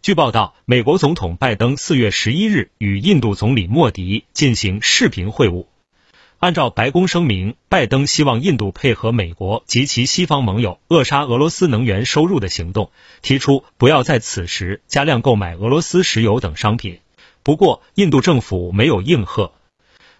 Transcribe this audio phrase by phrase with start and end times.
[0.00, 5.66] 据报道，美国总统拜登四月十一日与印度总理莫迪进行视频会晤。
[6.38, 12.92] 按照白宫声明，拜登希望印度配合美国及其西方盟友扼杀俄罗斯能源收入的行动，
[13.22, 17.00] 提出不要在此时加量购买俄罗斯石油等商品。
[17.42, 19.52] 不过，印度政府没有应和。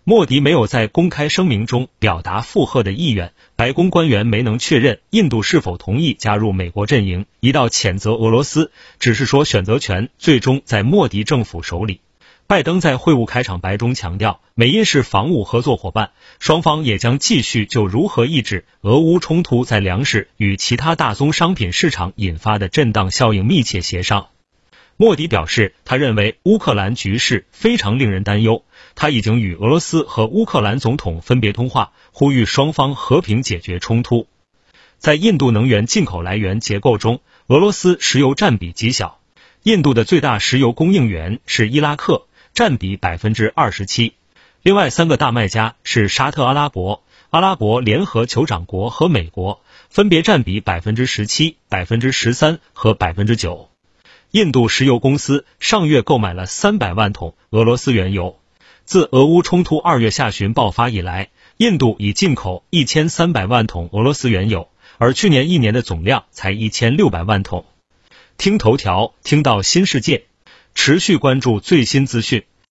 [0.09, 7.27] 莫迪没有在公开声明中表达附和的意愿，白宫官员没能确认印度是否同意加入美国阵营。
[7.41, 12.01] 一道谴责俄罗斯，只是说选择权最终在莫迪政府手里。
[12.47, 24.29] 拜登在会晤开场白中强调，美印是防务合作伙伴，双方也将继续就如何抑制俄乌冲突在粮食与其他大宗商品市场引发的震荡效应密切协商。
[25.01, 28.65] 莫迪表示，他认为乌克兰局势非常令人担忧。
[28.97, 34.27] 他已经与俄罗斯和乌克兰总统分别通话，呼吁双方和平解决冲突。
[34.99, 39.21] 在印度能源进口来源结构中，俄罗斯石油占比极小。
[39.63, 44.15] 印度的最大石油供应源是伊拉克，占比百分之二十七。
[44.63, 53.69] 另外三个大卖家是沙特阿拉伯、阿拉伯联合酋长国和美国，分别占比百分之十七、百分之十三和百分之九。
[54.31, 58.39] 印度石油公司上月购买了三百万桶俄罗斯原油。
[58.85, 64.69] 自俄乌冲突二月下旬爆发以来，印度已进口一千三百万桶俄罗斯原油，
[64.99, 67.65] 而去年一年的总量才一千六百万桶。
[68.37, 70.25] 听头条，听到新世界，
[70.75, 72.45] 持续关注最新资讯。